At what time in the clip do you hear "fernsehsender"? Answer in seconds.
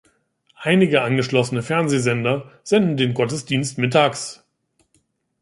1.61-2.49